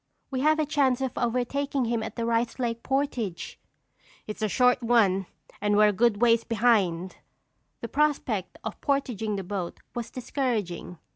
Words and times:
"We 0.31 0.39
have 0.39 0.57
a 0.57 0.65
chance 0.65 0.99
of 1.01 1.15
overtaking 1.15 1.85
him 1.85 2.01
at 2.01 2.15
the 2.15 2.25
Rice 2.25 2.57
Lake 2.57 2.81
portage." 2.81 3.59
"It's 4.25 4.41
a 4.41 4.49
short 4.49 4.81
one 4.81 5.27
and 5.61 5.75
we're 5.77 5.89
a 5.89 5.93
good 5.93 6.19
ways 6.23 6.43
behind." 6.43 7.17
The 7.81 7.87
prospect 7.87 8.57
of 8.63 8.81
portaging 8.81 9.35
the 9.35 9.43
boat 9.43 9.79
was 9.93 10.09
discouraging. 10.09 10.97